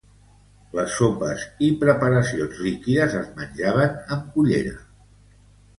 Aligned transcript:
Les 0.79 0.95
sopes 1.01 1.43
i 1.67 1.69
preparacions 1.83 2.65
líquides 2.69 3.17
es 3.23 3.31
menjaven 3.39 3.97
amb 4.19 4.29
cullera. 4.39 4.79